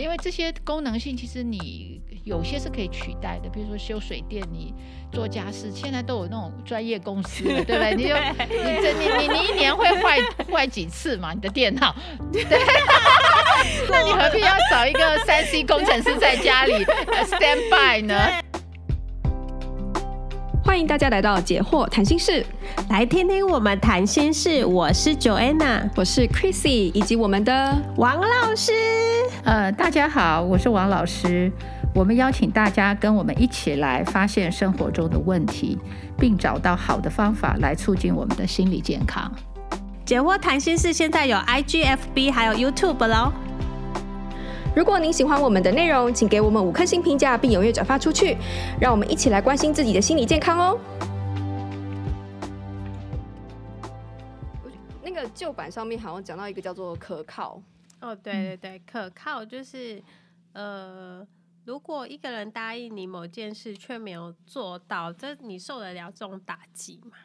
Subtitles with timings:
[0.00, 4.72] 因为这些功能性其实你有些是可以取代的，比如说修水电，你
[5.12, 7.94] 做家事，现在都有那种专业公司了，对不对？
[7.96, 8.14] 你就
[8.48, 10.18] 你这你你你一年会坏
[10.50, 11.32] 坏几次嘛？
[11.34, 11.94] 你的电脑，
[12.32, 12.44] 对，
[13.90, 16.72] 那你何必要找一个三 C 工程师在家里
[17.28, 18.14] stand by 呢？
[20.64, 22.46] 欢迎大家来到解惑谈心室，
[22.88, 24.64] 来听听我们谈心事。
[24.64, 28.72] 我是 Joanna，我是 Chrissy，以及我们的王老师。
[29.44, 31.50] 呃，大家好，我是王老师。
[31.94, 35.78] 我们邀请大家跟我们一起来发现生活中的问题，
[36.18, 39.32] 并找到好的方法来促进我们的心理健康。
[40.04, 43.32] 解惑谈心事现在有 IGFB 还有 YouTube 喽。
[44.76, 48.36] 如果您喜欢我们的内容，请给我们五颗星评价，并踊跃转发出去，
[48.78, 50.78] 让我们一起来关心自己的心理健康哦。
[55.02, 57.60] 那个旧版上面好像讲到一个叫做可靠。
[58.00, 60.02] 哦，对对对，可靠就是
[60.52, 61.26] 呃，
[61.64, 67.16] 如果一个人答应你某件事却没有做到，这你受得了这种打击吗？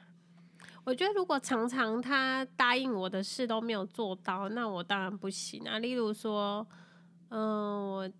[0.83, 5.80] 我觉得如果常常他答应我的事都没有做到，那我当然不行啊。
[5.80, 6.67] 例如说。
[7.30, 8.11] 嗯、呃，我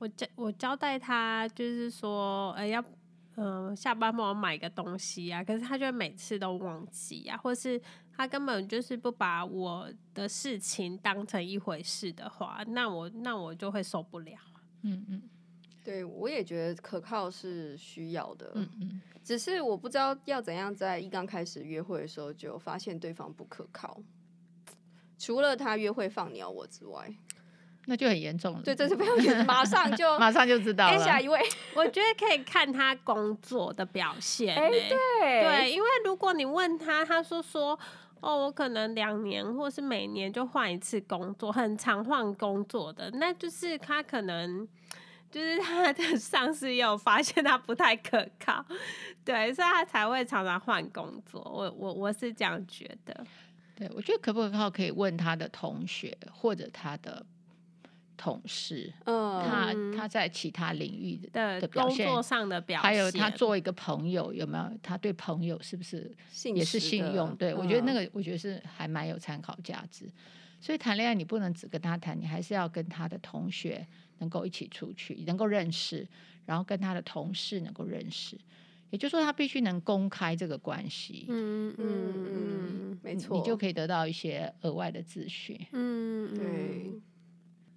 [0.00, 2.84] 我交我交代他，就是说，哎、欸，要
[3.36, 7.80] 嗯、呃、下班帮我买个东西啊，可是他就每次都忘记啊，或是
[8.20, 14.36] 他根本就是不把我的事情当成一回事的话，那我那我就会受不了。
[14.82, 15.22] 嗯嗯，
[15.82, 18.52] 对，我也觉得可靠是需要的。
[18.56, 23.98] 嗯嗯，只是我不知道要怎样在一刚开始约会的时候就发现对方不可靠，
[25.18, 27.10] 除了他约会放鸟我之外。
[27.86, 28.62] 那就很严重了。
[28.62, 30.98] 对，这是非常严重，马上就马上就知道了。
[30.98, 31.40] 下一位，
[31.74, 34.54] 我觉得可以看他工作的表现。
[34.54, 37.76] 哎、欸，对对，因为如果你问他，他说说
[38.20, 44.66] 哦，我可能两年或是每年就换一次工作，很常换工作的，那就是他可能
[45.30, 48.64] 就是他的 上司也有发现他不太可靠，
[49.24, 51.40] 对，所以他才会常常换工作。
[51.42, 53.24] 我我我是这样觉得。
[53.74, 57.24] 对，我觉得可不可靠可以问他的同学或者他的。
[58.20, 64.78] 同事，嗯，他他在其他领域的的表现，工作上的表现，还有他做一个朋友有没有？
[64.82, 66.14] 他对朋友是不是
[66.54, 67.34] 也是信用？
[67.36, 70.04] 对，我觉得那个我觉得是还蛮有参考价值。
[70.60, 73.86] 所以谈恋爱你不能只跟他谈，你还是要跟他的同学
[74.18, 76.06] 能够一起出去，能够认识，
[76.44, 78.36] 然后跟他的同事能够认识。
[78.90, 81.24] 也就是说，他必须能公开这个关系。
[81.28, 82.14] 嗯嗯
[82.90, 85.58] 嗯，没错，你就可以得到一些额外的资讯。
[85.72, 87.00] 嗯，对。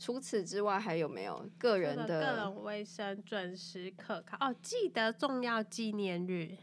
[0.04, 2.20] 除此之外，还有没有个人的？
[2.20, 6.58] 个人卫生准时可靠哦，记得重要纪念日。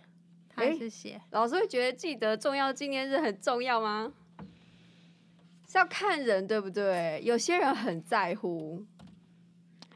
[0.55, 4.13] 还是写、欸、老师会觉得记得重要纪念日很重要吗？
[5.67, 7.23] 是要看人对不对？
[7.25, 8.85] 有些人很在乎。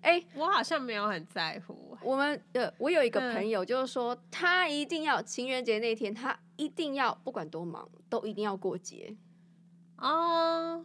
[0.01, 1.95] 哎、欸，我好像没有很在乎。
[2.01, 9.15] 我们呃，我有一个朋友，就是说、嗯、他一定要情人节那天，他一定要不管多忙，都一定要过节。
[9.99, 10.83] 哦。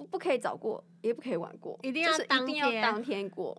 [0.00, 3.54] 不不可以早过，也不可以晚过，一定要当天，就是一定要当天过。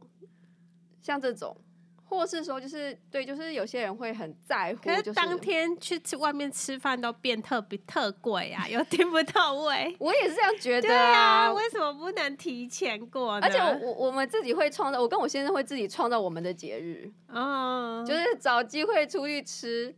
[0.99, 1.55] 像这种，
[2.03, 9.95] 或是说，就是对，就是有些人会很在乎，就是当天去吃外面吃饭都变特别特贵啊，又订不到位。
[10.01, 13.45] 我也是这样觉得 对啊，为什么不能提前过呢？
[13.45, 19.95] 而且我我们自己会创造，我跟我先生会自己创造我们的节日，嗯，就是找机会出去吃。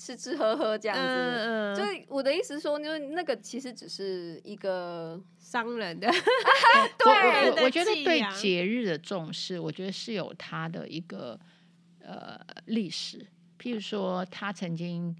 [0.00, 6.08] 吃吃喝喝这样子，嗯嗯，就我的意思说，就是那个其实只是一个商人的，
[6.98, 11.38] 对，我觉得对节日的重视，我觉得是有它的一个
[12.02, 13.26] 呃历史。
[13.58, 15.14] 譬如说，他曾经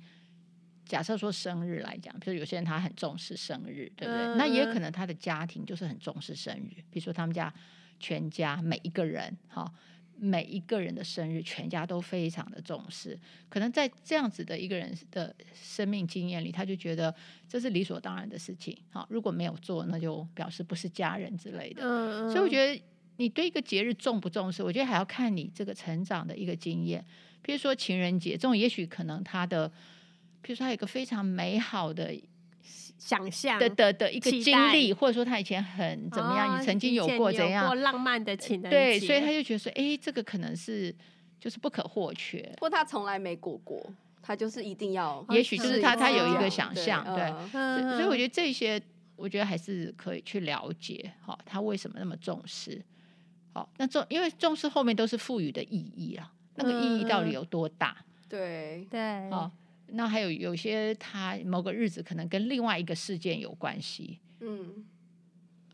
[0.87, 4.25] 假设说生日来讲，比如有些人他很重视生日，对不对？
[4.29, 7.53] 嗯、那也有可能他的家庭就是很重视生日，比如说他们家
[7.99, 9.71] 全家每一个人，哈。
[10.23, 13.19] 每一个人的生日，全家都非常的重视。
[13.49, 17.15] 可能在这样子的一个人的生命经验里，他就觉得
[17.49, 18.77] 这是理所当然的事情。
[18.91, 21.83] 好，如果没有做，那就表示不是家人之类的。
[21.83, 22.31] 嗯嗯。
[22.31, 22.83] 所以我觉得
[23.17, 27.03] 你对一个节日重不重视，我觉得还要看你这个成长的一个经验。
[27.41, 29.67] 比如说情人节这种，也许可能他的，
[30.43, 32.15] 比如说他有一个非常美好的。
[33.01, 40.95] 想象的的的一个经历，或者说他以前很怎么样，你曾经有过怎样浪漫的情人节，对，所以他就觉得说，哎，这个可能是
[41.41, 42.55] 就是不可或缺。
[42.61, 43.83] 或他从来没过过，
[44.21, 47.31] 他就是一定要，也许就是他他有一个想象，对，
[47.97, 48.79] 所以我觉得这些，
[49.17, 52.85] 我觉得还是可以去了解，哈，他为什么那么重视？
[53.55, 57.97] 好，那重因为重视后面都是赋予的意义啊，那个意义到底有多大？
[58.29, 59.01] 对对，
[59.31, 59.51] 啊。
[59.93, 64.85] 那还有有些他某个日子可能跟另外一个事件有关系，嗯，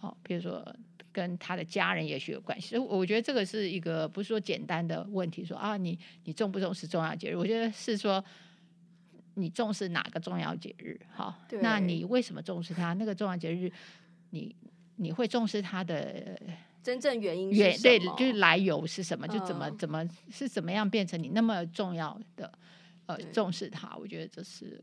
[0.01, 0.65] 哦，比如说
[1.13, 2.69] 跟他的家人也许有关系。
[2.69, 7.37] 所以我觉得这个是一个不是说简单的问题，说啊，你你重不重视重要节日？
[7.37, 8.23] 我觉得是说
[9.35, 10.99] 你重视哪个重要节日？
[11.13, 12.93] 好，那你为什么重视它？
[12.95, 13.71] 那个重要节日，
[14.31, 14.55] 你
[14.97, 16.41] 你会重视它的
[16.83, 19.27] 真正原因原对，就是来由是什么？
[19.29, 22.51] 就怎么怎么是怎么样变成你那么重要的？
[23.07, 24.83] 呃，重视它，我觉得这是。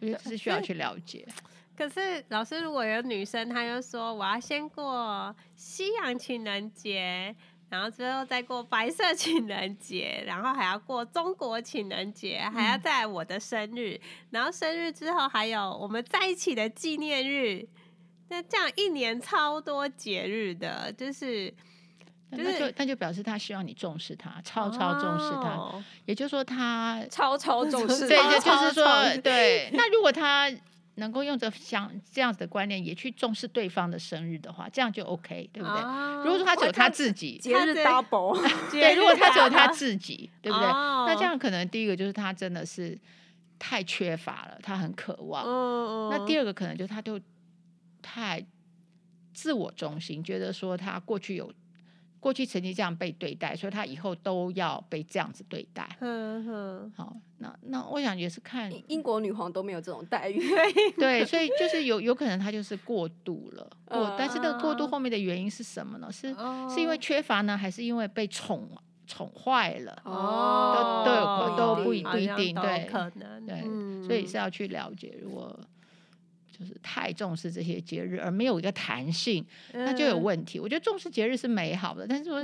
[0.00, 1.26] 我觉得这是需要去了解。
[1.76, 7.34] 可是老师，如果有女生，她就说我要先过西洋情人节，
[7.68, 17.68] 然后之后再过白色情人节，然后还要过中国情人节，还要在我的生日，嗯、然后生日之后还有我们在一起的纪念日。
[18.28, 21.52] 那这样一年超多节日的，就是。
[22.30, 28.06] 那就那就表示他希望你重视他，超超重视他，哦、也就是说他超超重视。
[28.08, 29.70] 对，就是说对。
[29.72, 30.52] 那如果他
[30.96, 35.80] 能够用着像这样子的观念，也去重视对方的生日的话，这样就 OK，对不对？
[35.80, 38.36] 哦、如果说他只有他自己，节日 double，
[38.70, 40.66] 对，如果他只有他自己，对不对？
[40.68, 42.98] 哦、那这样可能第一个就是他真的是
[43.58, 45.44] 太缺乏了，他很渴望。
[45.44, 47.18] 哦、那第二个可能就是他就
[48.02, 48.44] 太
[49.32, 51.50] 自我中心，觉得说他过去有。
[52.20, 55.88] 过去曾经这样被对待，所以他以后都要被这样子对待。
[56.00, 60.40] 嗯哼，好，那那我想也是看英国女皇都没有这种待遇，
[60.98, 66.10] 对，所以就是有有可能她就是过度了，过，但是那个过度后面的原因是什么呢？
[66.12, 66.34] 是
[66.68, 68.68] 是因为缺乏呢，还是因为被宠
[69.06, 70.02] 宠坏了？
[70.04, 73.62] 哦，都都有都不一不一定，对，可能对，
[74.06, 75.58] 所以是要去了解，如果。
[76.58, 80.58] 就是太重视这些节日，而没有一个弹性，那就有问题。
[80.58, 82.42] 嗯、我觉得重视节日是美好的，但是说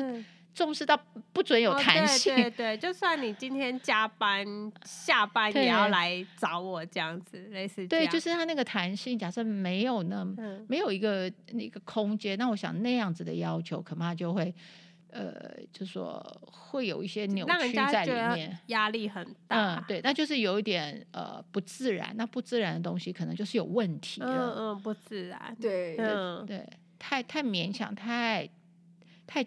[0.54, 0.96] 重视到
[1.32, 4.46] 不准有弹性，哦、对，对对，就算你今天加班
[4.84, 7.86] 下班也要来找我这样子，类似。
[7.88, 10.24] 对，就是他那个弹性，假设没有那
[10.68, 14.54] 没有一个那个空间，那我想那样子的要求恐怕就会。
[15.14, 15.32] 呃，
[15.72, 16.20] 就是说
[16.50, 19.76] 会有一些扭曲在里面，压力很大。
[19.76, 22.12] 嗯，对，那就是有一点呃不自然。
[22.16, 24.26] 那不自然的东西，可能就是有问题了。
[24.28, 25.56] 嗯嗯，不自然。
[25.60, 26.68] 对，嗯，对，
[26.98, 28.48] 太太勉强，太
[29.24, 29.46] 太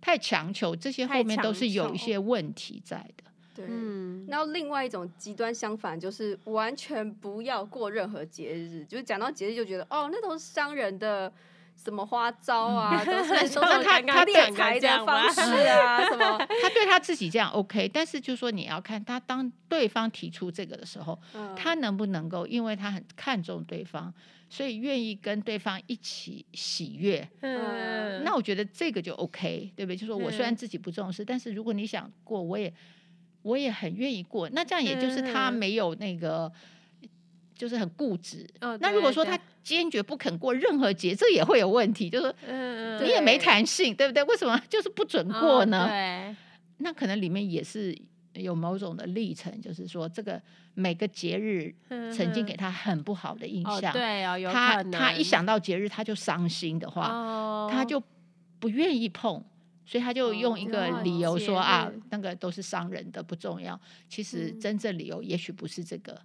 [0.00, 3.24] 太强求，这些后面都是有一些问题在的。
[3.54, 4.26] 对，嗯。
[4.26, 11.32] 然后另外一种极端相反，就是完全不要过任何节日，就是讲到节日就觉得哦，那都是商人的。
[11.76, 24.12] 什么花招啊，都是都是 他他敛财的方式啊，什么 他对他自己这样 OK，但是就说你要看他当对方提出这个的时候，嗯、他能不能够，因为他很看重对方，
[24.48, 27.28] 所以愿意跟对方一起喜悦。
[27.40, 29.96] 嗯，那我觉得这个就 OK，对不对？
[29.96, 32.72] 就说我虽然自己不重视，嗯、但是如果你想过，我也
[33.42, 34.48] 我也很愿意过。
[34.50, 36.50] 那这样也就是他没有那个。
[37.64, 38.46] 就是很固执。
[38.60, 42.10] 哦、那如果说他坚决不肯过任何节，这也会有问题。
[42.10, 42.34] 就是
[43.02, 44.22] 你也没弹性，对，对不对？
[44.24, 45.84] 为什么就是不准过呢？
[45.84, 46.36] 哦、对。
[46.76, 47.98] 那可能里面也是
[48.34, 50.38] 有某种的历程，就是说这个
[50.74, 51.74] 每个节日
[52.14, 53.94] 曾经给他很不好的印象。
[54.52, 58.02] 他他一想到节日他就伤心的话，哦、他就
[58.58, 59.42] 不愿意碰，
[59.86, 63.80] 所以他就用一个理由说、哦、啊，那个都是伤人的，不重要。
[64.06, 66.20] 其实真正理由也许不是这个。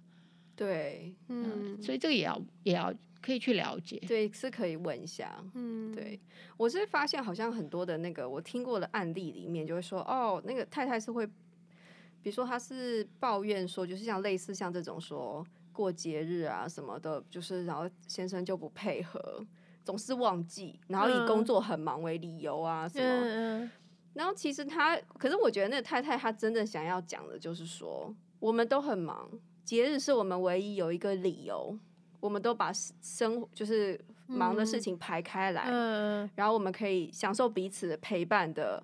[0.60, 2.92] 对，嗯，所以这个也要也要
[3.22, 6.20] 可以去了解，对，是可以问一下，嗯，对，
[6.58, 19.42] 我是发现好像很多的那个我听过的案例里面就会说，哦，那个太太是会，比如说她是抱怨说，就是像类似像这种说过节日啊什么的，就是然后先生就不配合，
[19.82, 23.70] 总是忘记，然后以工作很忙为理由啊什么，嗯，
[24.12, 29.26] 然后其实他，可是我觉得那个太太她真正想要讲的就是说，我们都很忙。
[29.70, 31.78] 节日是我们唯一有一个理由，
[32.18, 33.96] 我们都把生就是
[34.26, 38.82] 忙的事情排开来，嗯、然后我们可以享受彼此的陪伴的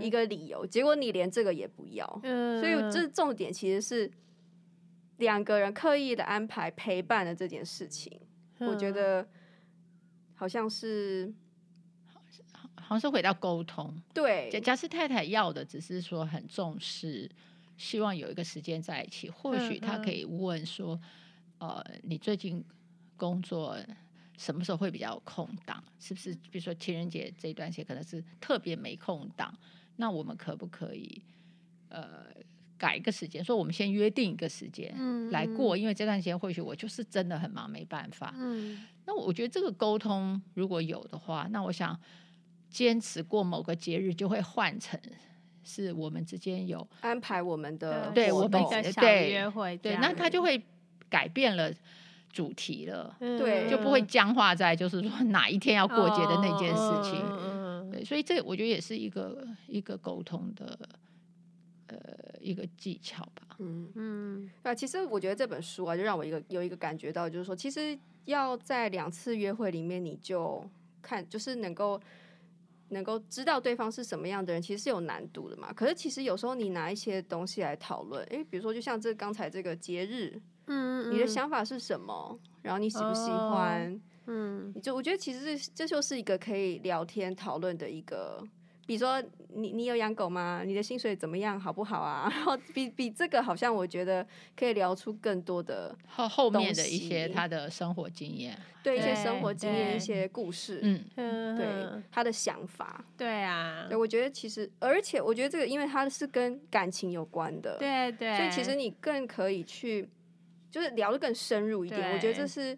[0.00, 0.64] 一个理由。
[0.64, 4.08] 嗯、结果你连这个也不要，嗯、所以这重点其实是
[5.16, 8.20] 两个人刻意的安排陪伴的这件事情。
[8.60, 9.26] 嗯、我觉得
[10.36, 11.34] 好像是，
[12.76, 13.92] 好像是回到沟通。
[14.14, 17.28] 对，假假设太太要的只是说很重视。
[17.76, 20.94] 希望有一个时间在一起，或许他可以问说
[21.58, 22.64] ：“嗯嗯、呃，你最近
[23.16, 23.76] 工作
[24.36, 25.82] 什么时候会比较有空档？
[26.00, 26.34] 是不是？
[26.50, 29.56] 比如说情人节这一段时间可能是特别没空档，
[29.96, 31.22] 那我们可不可以
[31.88, 32.26] 呃
[32.76, 33.44] 改一个时间？
[33.44, 34.92] 说我们先约定一个时间
[35.30, 38.34] 来过，因为这段时间或许我就是真的很忙，没办法。
[38.36, 41.98] 嗯，那我觉得这个沟通如果有的话，那我想
[42.68, 45.00] 坚持过某个节日就会换成。
[45.64, 50.62] 是我们之间有安排我们的，对我们的小约会，对，那他就会
[51.08, 51.72] 改变了
[52.32, 57.20] 主题了，对，就不会僵化在就是说 哪一天要过节的那件事情。
[57.22, 60.78] 哦、对，所以这我觉得也是一个一个沟通的
[61.88, 61.96] 呃
[62.40, 63.56] 一个技巧吧。
[63.58, 70.64] 嗯嗯，啊，其实我觉得这本书啊，就让我一个有一个感觉到，就是说，其实要在两次约会里面，你就
[71.02, 72.00] 看，就是能够
[72.92, 75.72] 能够知道对方是什么样的人，其实是有难度的嘛。
[75.72, 82.38] 可是其实有时候你拿一些东西来讨论，诶，比如说就像这刚才这个节日，嗯，嗯，你的想法是什么？
[82.62, 83.92] 然后你喜不喜欢？
[83.94, 88.42] 哦、嗯，就我觉得其实这这就是一个可以聊天讨论的一个。
[88.86, 89.22] 比如说
[89.54, 90.62] 你你有养狗吗？
[90.66, 91.58] 你的薪水怎么样？
[91.58, 92.28] 好不好啊？
[92.34, 100.80] 然后比比这个好像我觉得可以聊出更多的后后面的一些他的生活经验，对，一些生活经验、一些故事，
[101.16, 110.08] 嗯，对他的想法，对啊，对，我觉得其实而且我觉得这个因为它是跟感情有关的，对对，所以其实你更可以去
[110.70, 112.12] 就是聊的更深入一点。
[112.14, 112.76] 我觉得这是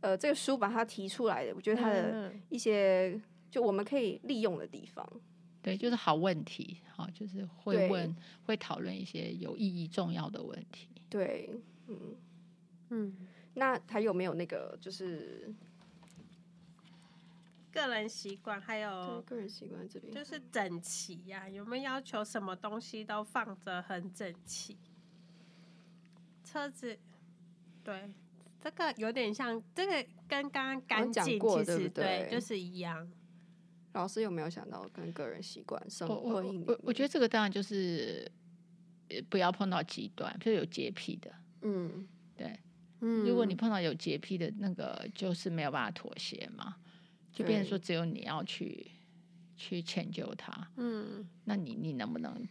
[0.00, 3.20] 呃这个书把它提出来的，我觉得它的一些。
[3.50, 5.04] 就我们可以利用的地方，
[5.60, 8.14] 对，就是好问题，好，就是会问，
[8.44, 10.88] 会讨论一些有意义、重要的问题。
[11.08, 11.50] 对，
[11.88, 12.16] 嗯
[12.90, 13.16] 嗯，
[13.54, 15.52] 那还有没有那个就是
[17.72, 18.60] 个人习惯？
[18.60, 24.76] 还有个人习惯这边就是整齐呀、啊，有没有要求什么东西都放着很整齐？
[26.44, 26.98] 车子，
[27.84, 28.10] 对，
[28.60, 33.10] 这个有点像，这个跟刚刚干净其实对，对，就是一样。
[33.92, 36.14] 老师有没有想到跟个人习惯生活？
[36.14, 38.30] 我我我觉得这个当然就是
[39.28, 41.32] 不要碰到极端，就是有洁癖的，
[41.62, 42.06] 嗯，
[42.36, 42.58] 对，
[43.00, 46.76] 嗯，如果你碰到有洁癖的那个，就是没有办法妥协嘛，
[47.32, 48.90] 就变成说只有你要去
[49.56, 52.46] 去迁就他，嗯，那你你能不能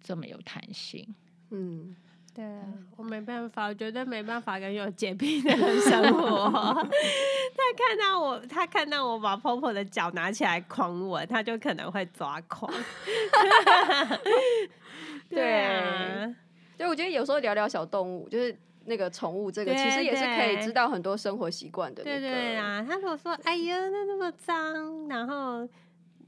[0.00, 1.14] 这么有弹性？
[1.50, 1.94] 嗯。
[2.32, 2.62] 对啊，
[2.96, 6.48] 我没办法，我绝对没办法跟有洁癖的人生活。
[6.50, 12.72] 他看到我，他看到我把婆婆的脚拿起来狂吻，他就可能会抓狂。
[15.28, 16.34] 对啊，
[16.78, 22.20] 对，我觉得有时候聊聊小动物，就是那个宠物，这个其实也是可以知道很多生活习惯的、那个。
[22.20, 25.68] 对对啊，他如果说：“哎呀，那那么脏，然后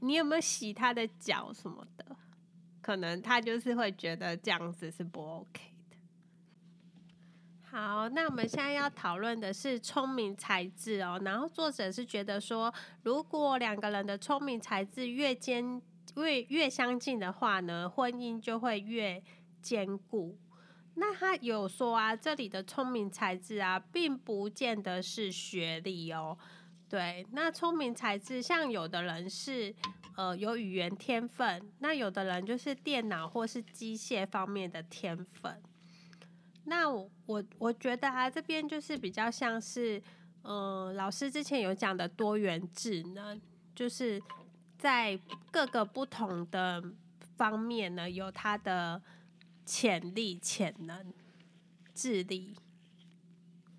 [0.01, 2.05] 你有没有洗他的脚什么的？”
[2.81, 5.61] 可能他就是会觉得这样子是不 OK。
[7.73, 11.19] 好，那我们现在要讨论的是聪明才智哦。
[11.25, 15.81] 然后作者是觉得说，如果两个人的聪明才智越坚
[16.15, 19.19] 越越相近的话呢，婚姻就会越
[19.59, 20.37] 坚固。
[20.93, 26.37] 那他有说啊，这里的聪明才智啊，并不见得是学历哦。
[26.87, 29.73] 对，那聪明才智，像有的人是
[30.15, 35.59] 呃有语言天分，那有的人就是电脑或是机械方面的天分。
[36.65, 40.01] 那我我我觉得啊，这边就是比较像是，
[40.43, 43.39] 呃，老师之前有讲的多元智能，
[43.75, 44.21] 就是
[44.77, 45.19] 在
[45.51, 46.81] 各个不同的
[47.35, 49.01] 方面呢，有它的
[49.65, 51.13] 潜力、潜能、
[51.93, 52.55] 智力。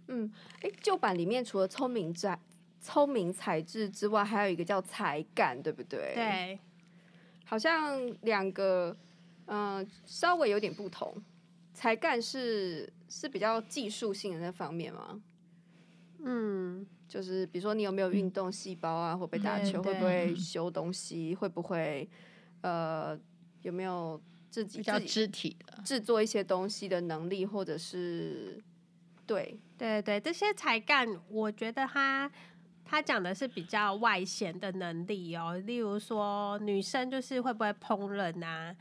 [0.08, 2.38] 嗯，哎，旧版里面除了聪明才
[2.82, 6.12] 聪明才智之外，还有一个叫才干，对不对？
[6.14, 6.58] 对，
[7.46, 8.94] 好像两个，
[9.46, 11.16] 嗯、呃，稍微有点不同。
[11.74, 15.20] 才干是是比较技术性的那方面吗？
[16.20, 22.08] 嗯，就是比如说你有没有运动细胞啊，会不会打球，会不会修东西，会不会
[22.62, 23.18] 呃
[23.60, 28.62] 有没有自己比较肢体的制作一些东西的能力，或者是
[29.26, 32.30] 对对对，这些才干，我觉得他
[32.84, 38.74] 他讲的是比较外显的能力哦，例如说女生就是会不会烹饪啊。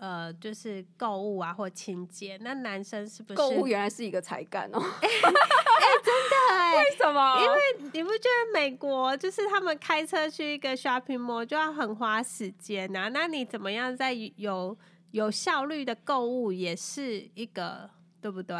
[0.00, 2.38] 呃，就是购物啊，或清洁。
[2.40, 4.80] 那男生是不是购物原来是一个才干哦？
[5.02, 7.40] 哎、欸欸，真的哎、欸， 为什么？
[7.42, 13.10] 因为你不觉得美国就是他们开车去一个 shopping mall 就要很花时间啊？
[13.10, 14.74] 那你怎么样在有
[15.10, 17.90] 有效率的购物也是一个，
[18.22, 18.56] 对不对？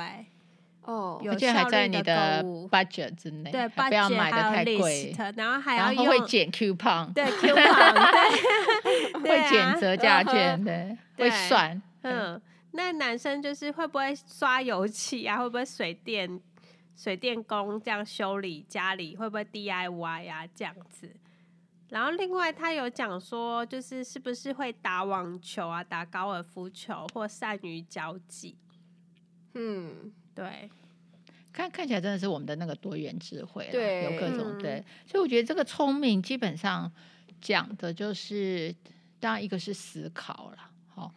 [0.90, 7.52] 哦，而且还在你的 budget 之内，对，不要买的太贵，然后还要用会减 coupon，对 coupon，
[8.82, 11.80] 对， 会减折价券，对，会算。
[12.02, 12.40] 嗯，
[12.72, 15.38] 那男生就是会不会刷油漆啊？
[15.38, 16.40] 会不会水电
[16.96, 19.14] 水电工这样修理家里？
[19.14, 20.44] 会不会 DIY 啊？
[20.52, 21.08] 这样子。
[21.90, 25.84] 然后另外他有讲说，就是是不是会打网球啊？
[25.84, 28.56] 打高尔夫球或善于交际？
[29.54, 30.12] 嗯。
[30.32, 30.70] 对，
[31.52, 36.90] 看看起来真的是我们的那个多元智慧，对，有各种对，所以我觉得这个聪明基本上
[37.40, 38.74] 讲的就是，
[39.18, 41.12] 当然一个是思考了，好，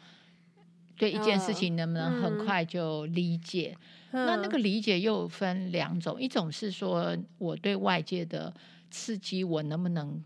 [0.98, 3.78] 对一件事情能不能很快就理解，
[4.12, 8.54] 那那个理解又分两种，一种是说我对外界的
[8.90, 10.24] 刺激我能不能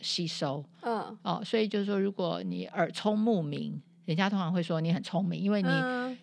[0.00, 5.68] 吸收，嗯，哦，所以就是说，如果你耳聪目明，人家通常会说你很聪明，因为你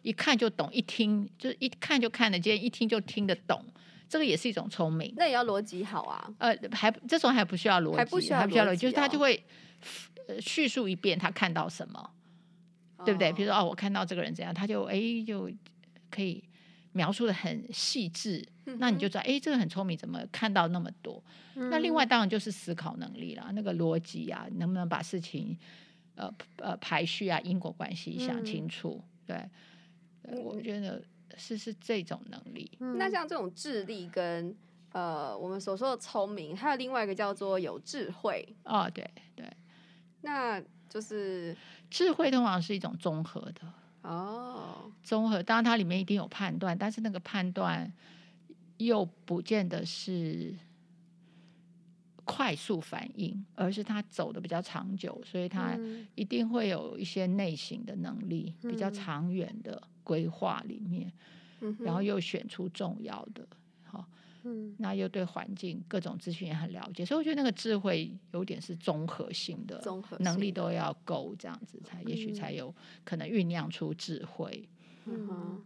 [0.01, 3.63] 一看就懂，一听就是一看就看得见，一听就听得懂，
[4.09, 5.13] 这个也是一种聪明。
[5.15, 9.43] 那也要逻辑好啊，呃，还这种还不需要逻辑，还不需要逻辑，哦、就是他就会
[10.39, 12.09] 叙述一遍他看到什么，
[12.97, 13.31] 哦、对不对？
[13.33, 15.47] 比如说哦，我看到这个人怎样，他就哎就
[16.09, 16.43] 可以。
[16.95, 18.41] 描述的很细致，
[18.79, 21.21] 那你就知道，哎、欸，这个很聪明，怎么看到那么多？
[21.55, 25.57] 嗯、那另外当然就是思考能力啦，那个逻辑啊，能不能把事情
[26.15, 29.03] 呃呃排序啊、因果关系想清楚？
[29.27, 29.49] 嗯、
[30.23, 31.03] 对，我觉得
[31.37, 32.69] 是是这种能力。
[32.79, 34.55] 嗯、那像这种智力跟
[34.91, 39.45] 呃我们所说的聪明，还有另外一个叫做有智慧哦，对对，
[40.21, 41.55] 那就是
[41.89, 43.61] 智慧通常是一种综合的。
[44.01, 47.91] 哦，综合，当然它里面一定有判断，但是那个判断
[48.77, 50.53] 又不见得是
[52.25, 55.79] 快速反应，而是他走的比较长久，所以他
[56.15, 61.09] 一定会有一些内省的能力，嗯、比较长远的规划里面，
[61.61, 63.47] 嗯、然后又选出重要的。
[64.47, 72.71] 嗯，那又对环境各种资讯也很了解，所以我觉得那个智慧有点是综合性的，综合能力都要够，这样子才、嗯、也许才有
[73.03, 74.69] 可能酝酿出智慧。
[75.05, 75.65] 嗯哼，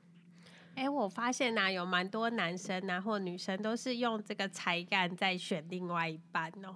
[0.79, 6.73] 哎、欸，我发现呐、啊，有蛮多男生啊或女生都是用这个才干在选另外一半哦，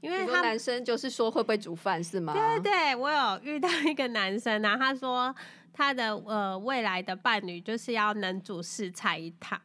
[0.00, 2.32] 因为他男生就是说会不会煮饭是吗？
[2.32, 5.34] 对对对，我有遇到一个男生啊，他说
[5.74, 9.60] 他的呃未来的伴侣就是要能煮四菜一汤。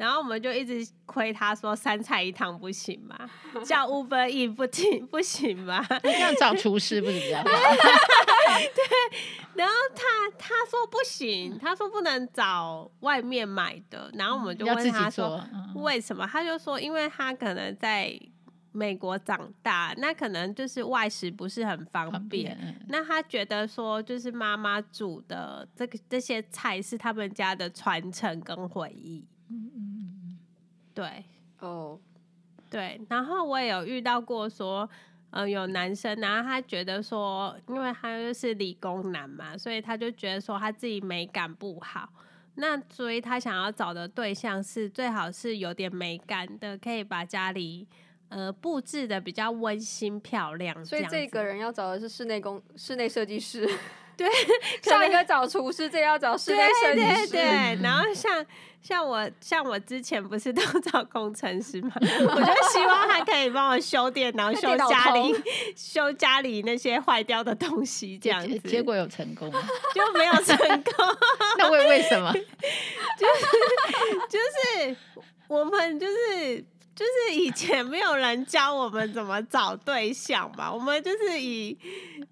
[0.00, 3.30] 然后我们就一直亏他说三菜一汤不行吗？
[3.62, 5.86] 叫 Uber Eats 不行不行吗？
[6.02, 7.44] 这样找厨师不是比较好？
[7.44, 9.18] 对，
[9.52, 10.02] 然后他
[10.38, 14.10] 他说不行，他说不能找外面买的。
[14.14, 15.38] 然后我们就问他说
[15.74, 16.26] 为什么？
[16.26, 18.18] 他就说因为他可能在
[18.72, 22.56] 美国长大，那可能就是外食不是很方便。
[22.88, 29.26] 那他觉得说就是妈妈煮的这个这些菜是他们家的传承跟回忆。
[31.00, 31.24] 对，
[31.60, 31.98] 哦，
[32.68, 34.86] 对，然后我也有遇到过说，
[35.30, 42.12] 呃，有男生，然后他觉得说，因为他就是理工男嘛，所以他就觉得说他自己美感不好，
[42.56, 47.88] 那所以他想要找的对象是最好是有点美感的，可以把家里
[48.30, 50.82] 呃布置的比较温馨漂亮。
[50.84, 53.68] 所以这个人要找的是室内工室内设计师。
[54.20, 54.28] 对，
[54.82, 57.06] 上一个找厨师，这个要找室内设计师。
[57.06, 57.28] 对对
[57.76, 58.44] 对，然后像
[58.82, 65.34] 像我像我之前不是都找工程师嘛，我就希望他可以帮我修电脑、 修家里、
[65.74, 68.58] 修家里那些坏掉的东西，这样子。
[68.58, 69.58] 结果有成功吗？
[69.94, 70.92] 就没有成功。
[71.56, 72.30] 那为为什么？
[72.30, 74.96] 就是就是
[75.48, 76.62] 我们就是。
[77.00, 81.74] 就是以前没有人教我们怎么找对象嘛， 我们就是以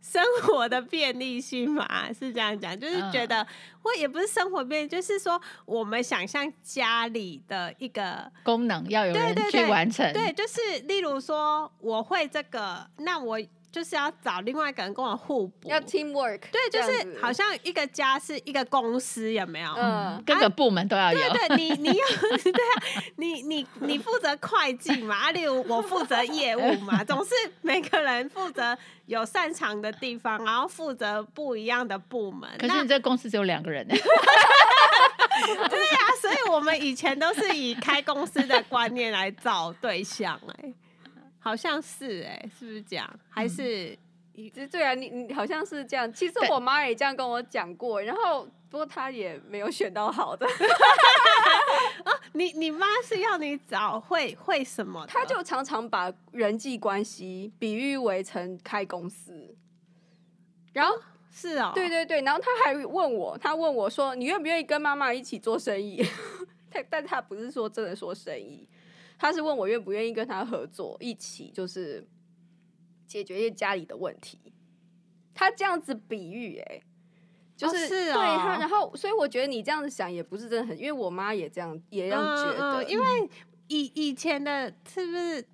[0.02, 3.46] 生活的便利性嘛，是这样讲，就是觉得
[3.82, 13.40] 我也不是生活便利，就是说我们想象家里的一个功能要有人去完成，对，对，对，就是例如说我会这个，那我。
[13.70, 16.40] 就是要找另外一个人跟我互补，要 teamwork。
[16.50, 19.70] 对，就是好像一个家是一个公司，有没有？
[19.76, 21.18] 嗯，各个部门都要有。
[21.18, 22.04] 对对，你你有
[22.42, 22.82] 对啊，
[23.16, 28.76] 你你你负责会计嘛，例如我负责业务嘛， 总是每个人负责
[29.06, 32.48] 有擅长的地方，然后负责不一样的部门。
[32.58, 33.86] 可是你这公司只有两个人。
[35.70, 40.72] 对啊，所以我们以前都是以开公司的观念来找对象哎。
[41.48, 43.20] 好像是哎、欸，是不是这样？
[43.30, 43.96] 还是，
[44.34, 46.12] 嗯、对啊，你你好像是这样。
[46.12, 50.46] 其实我妈也这样跟我讲过，然后不过她也没有选到好的。
[50.46, 55.06] 啊、 你你妈是要你找会会什么？
[55.06, 59.56] 她就常常把人际关系比喻为成开公司。
[60.74, 66.04] 然后、哦、是哦，对对对，然后她还问我，她问我说：“你愿不愿意跟妈妈一起做生意？”
[66.70, 68.68] 但但她不是说真的说生意。
[69.18, 72.06] 他是问我愿不愿意跟他合作，一起就是
[73.06, 74.38] 解决一些家里的问题。
[75.34, 76.80] 他这样子比喻，哎，
[77.56, 83.28] 就是、哦是哦、对他，然后所以我觉得你这样子想也不是真的很，因为我妈也这样也要觉得，嗯嗯、因为
[83.66, 85.44] 以以前的是不是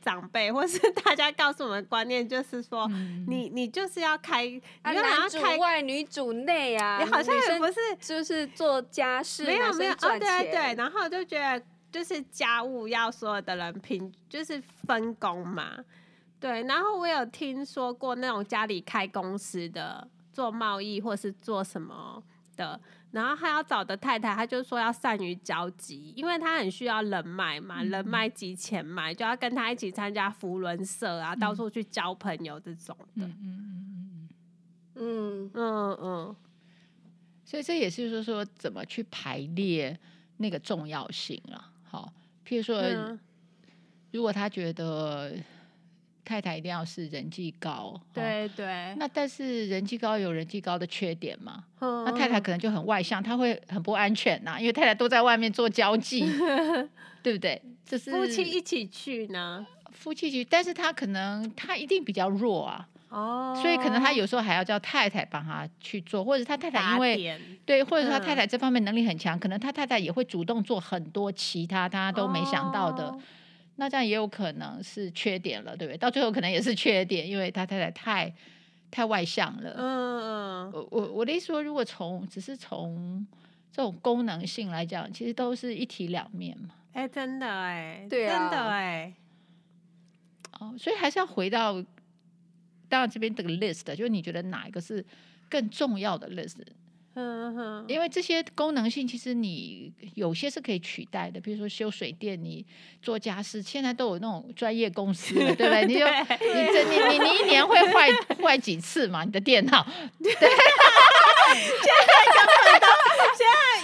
[0.00, 4.46] 长辈或是大家告诉我们的观念，就是说、嗯、你你就是要开，
[4.82, 11.62] 啊、你要男主外女主内啊，你好像也不是就是做家事，没有没有，哦对对，然后就觉得。
[11.90, 15.84] 就是家务要所有的人平，就是分工嘛，
[16.38, 16.62] 对。
[16.64, 22.22] 然后我有听说过那种家里开公司的，做贸易或是做什么
[22.56, 22.80] 的。
[23.10, 33.26] 然后他要找的太太，他就说要善于交际，因为他很需要人脉嘛，嗯、人脉及钱脉，就要跟他一起参加福伦社啊，嗯、到处去交朋友这种的。
[33.26, 34.28] 嗯嗯
[34.94, 36.36] 嗯嗯嗯嗯，
[37.44, 39.98] 所以这也是说说怎么去排列
[40.36, 41.72] 那个重要性啊。
[41.90, 42.12] 好，
[42.46, 43.18] 譬如说，嗯、
[44.12, 45.34] 如果他觉得。
[46.22, 48.94] 太太一定要是人际高，对对。
[48.98, 51.64] 那但是人际高有人际高的缺点嘛？
[51.80, 56.20] 嗯、那太太可能就很外向，她会很不安全呐，因为太太都在外面做交际，
[57.20, 57.60] 对不对？
[57.84, 73.04] 就是夫妻一起去呢，夫妻去，但是他可能他一定比较弱啊，哦，所以可能他有时候还要叫太太帮他去做，或者他太太因为对，或者他太太这方面能力很强，嗯、可能他太太也会主动做很多其他他都没想到的。
[73.08, 73.20] 哦
[73.76, 75.96] 那这样也有可能是缺点了，对不对？
[75.96, 78.34] 到最后可能也是缺点，因为他太太太
[78.90, 79.74] 太外向了。
[79.74, 80.72] 嗯嗯。
[80.74, 83.26] 我我我的意思说，如果从只是从
[83.72, 86.74] 这种功能性来讲，其实都是一体两面嘛。
[86.92, 89.14] 哎，真的哎，对啊，真的哎。
[90.58, 91.82] 哦，所以还是要回到，
[92.90, 95.02] 当然这边这个 list，就是你觉得哪一个是
[95.48, 96.56] 更重要的 list？
[97.14, 102.64] 嗯哼，因为这些功能性其实你有些是可以取代的，比如说修水电，你
[103.02, 105.86] 做家事，现在都有那种专业公司了，对不对？
[105.90, 109.24] 你就你这你你你一年会坏坏几次嘛？
[109.24, 109.84] 你的电脑？
[110.22, 112.86] 对， 现在根本都现在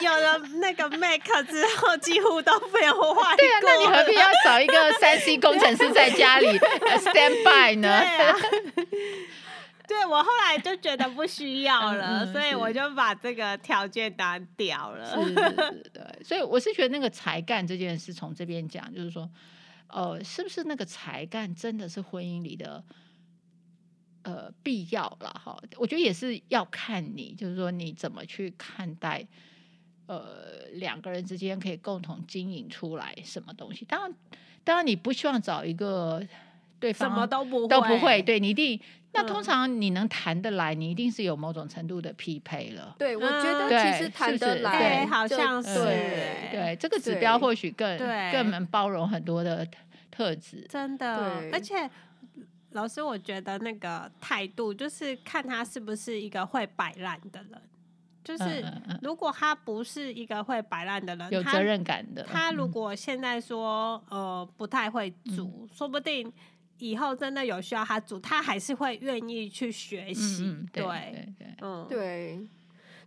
[0.06, 3.36] 有了那个 Mac 之后，几乎都没有坏。
[3.36, 6.46] 对啊，那你何必要找一个三 C 工程师在家里
[7.02, 8.00] stand by 呢？
[9.88, 15.06] 对，我后来就觉得不需要了，嗯、所以我就把这个条件打掉了。
[15.06, 19.30] 是是是，对，所以我是觉得那个才干这件事从这边讲，就是说，
[19.86, 22.82] 呃，是不是那个才干真的是婚姻里的
[24.22, 25.40] 呃必要了？
[25.44, 29.24] 哈，我觉得也是要看你，就是说你怎么去看待，
[30.06, 33.84] 呃，两个人之间可以共同经营出来什么东西。
[33.84, 34.14] 当然，
[34.64, 36.22] 当然你不希望找一个。
[36.78, 38.78] 对方什么都不会都不会，对你一定。
[39.14, 42.94] 那通常你能谈得来，你一定是有某种程度的匹配了。
[42.98, 45.74] 对，我觉得其实谈得来，对，好像是
[46.52, 49.66] 对这个指标或许更更能包容很多的
[50.10, 50.66] 特质。
[50.68, 51.88] 真的，而且
[52.72, 57.62] 老师，我觉得那个态度就是看他是不是一个会摆烂的人。
[58.26, 58.64] 就是
[59.00, 66.32] 如果他不是一个会摆烂的人，有责任感的，他如果现在说呃不太会煮，说不定。
[66.78, 70.44] 以后真的有需要他煮，他还是会愿意去学习。
[70.44, 72.46] 嗯、对，对，对，嗯，对。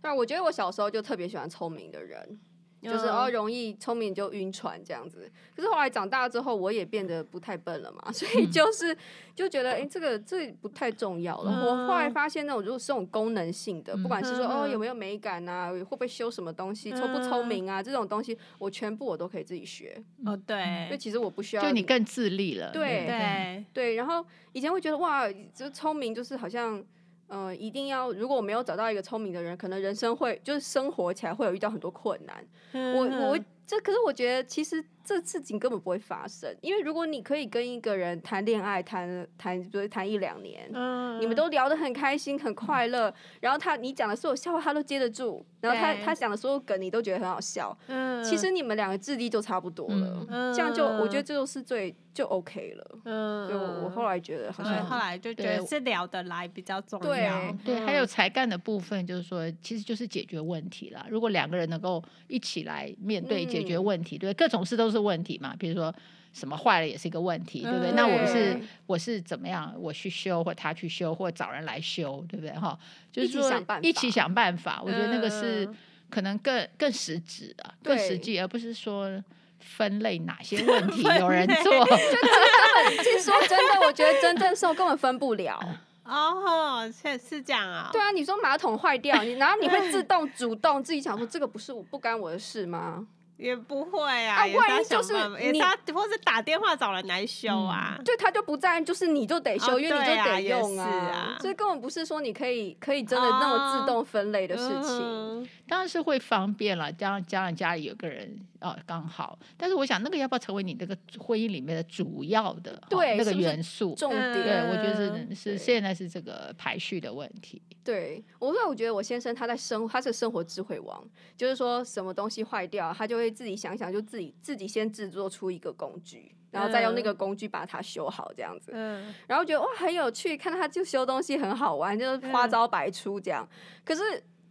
[0.02, 2.40] 那我觉得我小时候就特别喜欢聪明的人。
[2.82, 5.30] 就是哦，容易聪明就晕船这样子。
[5.54, 8.96] 可是后来长大之后，我也变得不太笨了嘛， 所以就是
[9.34, 11.50] 就觉得，哎，这个这不太重要了。
[11.50, 20.02] 我后来发现，那种如果是这种功能性的，不管是说哦有没有美感啊，会不会修什么东西，聪不聪明啊，这种东西，我全部我都可以自己学。
[20.24, 22.70] 哦，对，因为其实我不需要，就你更自立了。
[22.70, 23.94] 对对对。
[23.96, 26.82] 然后以前会觉得哇，就聪明就是好像。
[27.30, 32.46] 嗯、呃，一定要，如果我没有找到一个聪明的人，可能人生会就是生活起来会有遇到很多困难。
[32.72, 34.84] 嗯、我我这可是我觉得其实。
[35.10, 61.04] 这事情根本不会发生，因为如果你可以跟一个人谈恋爱，谈谈比如谈一两年，嗯，你们都聊得很开心、很快乐，然后他你讲的所有笑话他都接得住，然后他他讲的所有梗你都觉得很好笑，嗯，其实你们两个智力就差不多了，嗯，这样就我觉得这就是最就 OK 了，嗯，就我后来觉得好像后来就觉得是聊得来比较重要，对对，还有才干的部分，就是说其实就是解决问题啦。
[61.10, 64.99] 如果两个人能够一起来面对解决问题，对各种事都是。
[65.00, 65.94] 问题嘛，比如说
[66.32, 67.90] 什么坏了也是一个问题，对不对？
[67.90, 72.54] 嗯、那我们是我是怎么样，我去修，或他去修，或找人来修，对不对？
[72.56, 72.78] 哈，
[73.10, 74.80] 就是说一起想办法。
[74.84, 75.68] 我觉得那个是
[76.08, 79.10] 可能更更实质的，更实际，而不是说
[79.58, 81.84] 分类哪些问题有人做。
[81.84, 85.58] 就其实说真的，我觉得真正受根本分不了。
[86.04, 87.88] 哦，是是这样啊？
[87.92, 93.06] 对啊，你说马桶坏掉，你然后你会自动主动自己想说这个不是我不干我的事吗？
[93.40, 95.14] 也不会啊，万一就是
[95.50, 95.60] 你，
[95.92, 114.34] 或是打电话找人来修啊，对，他就不在，就是你就得修，因为你就得用啊，所以根本不是说你可以可以真的那么自动分类的事情，当然是会方便了，加上加上家里有个人哦刚好，但是我想那个要不要成为你那个婚姻里面的主要的对那个元素重点？
[114.34, 117.62] 对，我觉得是是现在是这个排序的问题。
[117.82, 121.02] 对，我说我觉得我先生他在生他是生活智慧王，
[121.38, 123.29] 就是说什么东西坏掉，他就会。
[123.30, 128.72] 自己想想，就自己自己先制作出一个工具，然后再用那个工具把它修好，这样子。
[128.74, 133.48] 嗯，然后觉得哇很有趣，看到他就修东西很好玩，就是花招百出这样。
[133.84, 134.02] 可是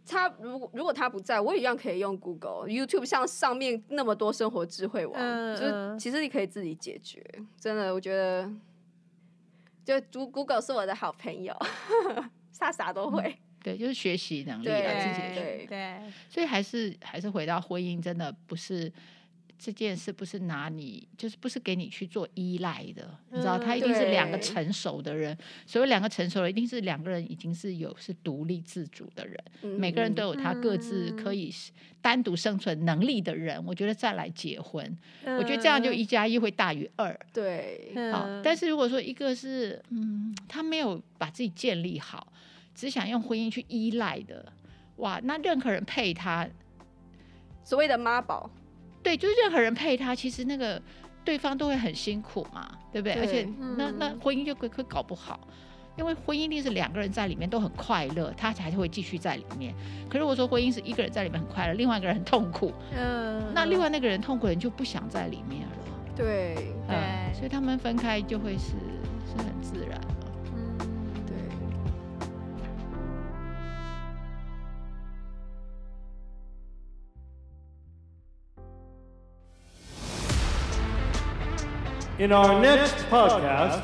[0.06, 7.24] 他如果如果他不在，我一样可以用 Google、YouTube，像上面那么多生活智慧网，嗯、就是其实你可以自己解决。
[7.58, 8.50] 真的，我觉得，
[9.84, 11.54] 就 Google 是我的好朋友，
[12.50, 13.38] 啥啥都会。
[13.60, 15.96] 嗯、对，就是学习能力啊，自己对对。
[16.28, 18.92] 所以还是还是回到婚姻，真的不是。
[19.62, 25.36] 这件事不是拿你，就是不是给你去做依赖的，嗯、你知道，他一定是两个成熟的人。
[25.66, 31.52] 所谓两个成熟的，一定是两个人已经是有是独立自主的人，嗯、每个人都有他各自可以
[32.00, 33.58] 单独生存能力的人。
[33.58, 34.82] 嗯、我觉得再来结婚，
[35.24, 37.14] 嗯、我觉得这样就一加一会大于二。
[37.30, 38.26] 对，好。
[38.42, 42.32] 但是如果说一个是，嗯，他没有把自己建立好，
[42.80, 44.42] 只想用婚姻去依赖的，
[44.96, 46.48] 哇，那任何人配他，
[47.62, 48.48] 所谓的妈宝。
[49.02, 50.80] 对，就是任何人配他，其实那个
[51.22, 53.16] 对方都会很辛苦嘛，对不对？
[53.16, 55.46] 对，而且那那婚姻就会会搞不好，
[55.98, 59.74] 因为婚姻一定是两个人在里面都很快乐，他才会继续在里面。
[60.08, 65.72] 可是如果说婚姻是一个人在里面很快乐，另外一个人很痛苦，嗯，那另外那个人痛苦的人就不想在里面了。
[66.16, 66.54] 对，
[66.88, 68.70] 对，所以他们分开就会是
[69.26, 70.00] 是很自然。
[82.20, 83.80] In our next podcast，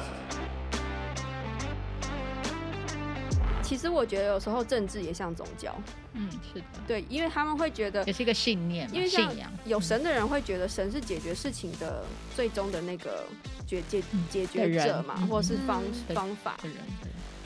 [3.63, 5.75] 其实我觉得有时候政治也像宗教，
[6.13, 13.25] 嗯，是的，对，因为他们会觉得也是一个信念，因为像有神的人会觉得神是解决事情的最终的那个
[13.67, 15.83] 解解解决者嘛，或是方
[16.15, 16.77] 方法的人。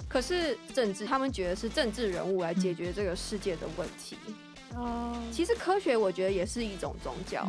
[0.09, 4.17] 可是政治，他们觉得是政治人物来解决这个世界的问题。
[4.75, 7.47] 哦，其实科学我觉得也是一种宗教。